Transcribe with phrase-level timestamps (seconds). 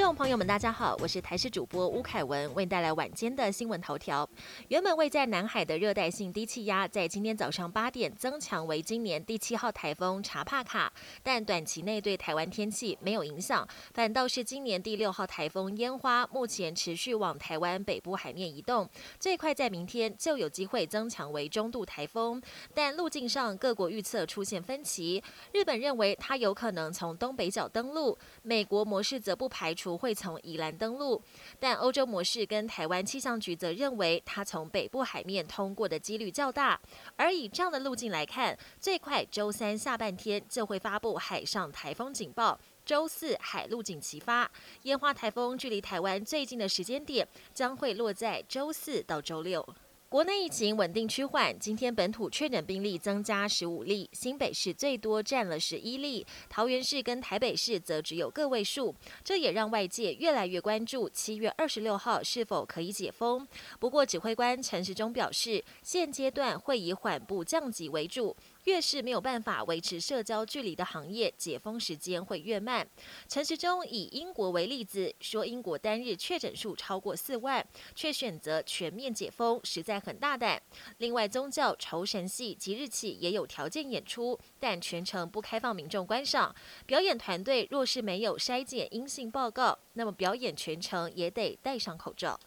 [0.00, 4.26] 众朋友们，大家好，我是台视主播吴凯文，为您带来晚间的新闻头条。
[4.68, 10.90] 原本位在南海的热带性低气压，在今天早上八点增强为今年第七号台风查帕卡，
[11.22, 22.40] 但短期内对台湾天气没有影响，反倒是今年第六号台风烟花，目前持续往台湾北部海面移动，最快在明天就有机会增强为中度台风，
[22.74, 25.22] 但路径上各国预测出现分歧。
[25.52, 29.89] 日本认为它有可能从东北角登陆，美国模式则不排除。
[29.90, 31.20] 不会从宜兰登陆，
[31.58, 36.80] 但欧洲模式跟台湾气象局则认为，它从北部海面通过的几率较大。
[37.16, 44.48] 而以这样的路径来看，最快周三下半天就会发布海上台风警报，周四海陆警齐发。
[44.82, 49.66] 烟花台风距离台湾最近的时间点将会落在周四到周六。
[50.10, 63.46] 国内疫情稳定趋缓，今天本土确诊病例增加十五例，新北市最多占了十一例，桃园市跟台北市则只有个位数，这也让外界越来越关注七月二十六号是否可以解封。
[63.78, 68.36] 不过，指挥官陈时中表示，现阶段会以缓步降级为主。
[68.64, 72.86] 越是没有办法维持社交距离的行业，解封时间会越慢。
[73.26, 80.60] 陈时中以英国为例子，说英国单日确诊数超过四万，却选择全面解封，实在很大胆。
[80.98, 86.54] 另外，宗教酬神戏即日起也有条件演出，但全程不开放民众观赏。
[86.86, 92.38] 表演团队若是没有筛检阴性报告，那么表演全程也得戴上口罩。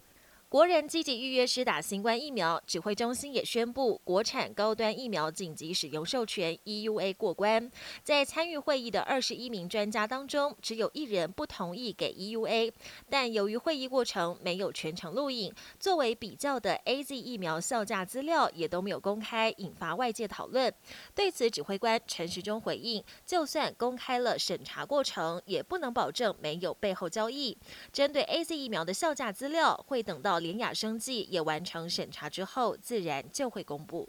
[0.53, 7.71] 国人积极预约施打新冠疫苗，指挥中心也宣布国产高端疫苗紧急使用授权 EUA 过关。
[8.03, 12.71] 在参与会议的二十一名专家当中，只有一人不同意给 EUA，
[13.09, 20.71] 但由于会议过程没有全程录影，作为比较的 AZ 疫苗效价资料也都没有公开，引发外界讨论。
[21.15, 27.57] 对此，指挥官陈时中回应：就算公开了审查过程，也不能保证没有背后交易。
[27.91, 30.42] 针对 AZ 疫苗的效价资料，会等到。
[30.43, 34.07] 联雅生计也完成审查之后，自然就会公布。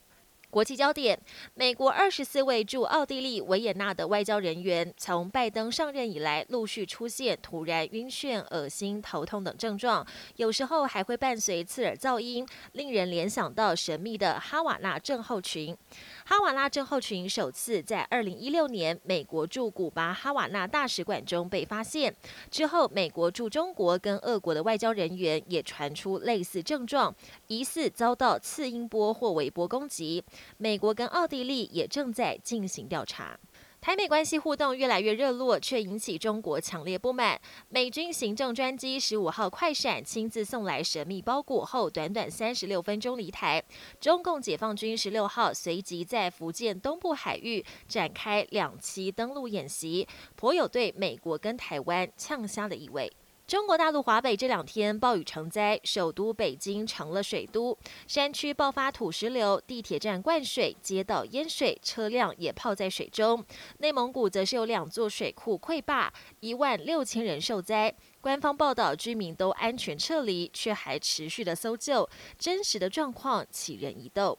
[0.55, 1.19] 国际焦点：
[1.55, 10.07] 美国二十四位驻奥地利维也纳的外交人员，从拜登上任以来，陆续出现突然晕眩、恶心、头痛等症状，
[10.37, 15.77] 有时候还会伴随刺耳噪音，令人联想到神秘的哈瓦那症候群。
[16.25, 22.15] 哈瓦那症候群首次在二零一六年美国驻古巴哈瓦那大使馆中被发现，
[22.49, 27.13] 之后美国驻中国跟俄国的外交人员也传出类似症状，
[27.49, 30.23] 疑似遭到次音波或微波攻击。
[30.57, 33.39] 美国跟奥地利也正在进行调查。
[33.81, 37.39] 台美关系互动越来越热络，却引起中国强烈不满。
[37.69, 43.63] 美军行政专机十五号快闪亲自送来神秘包裹后，短短三十六分钟离台。
[44.01, 53.13] 中共解放军十六号随即在福建东部海域展开两栖登陆演习，颇有对美国跟台湾呛虾的意味。
[53.47, 63.45] 中国大陆华北这两天暴雨成灾，首都北京成了水都，山区爆发土石流，地铁站灌水，街道淹水，车辆也泡在水中。
[63.81, 66.11] 内蒙古则是有两座水库溃坝，
[66.41, 67.95] 一万六千人受灾。
[68.23, 74.39] 官方报道居民都安全撤离，却还持续的搜救，真实的状况启人疑窦。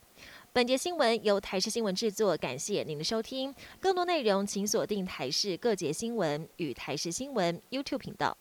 [0.51, 3.53] 本节新闻由台视新闻制作，感谢您的收听。
[3.79, 8.35] 更多内容请锁定台视各节新闻与台视新闻 YouTube 频道。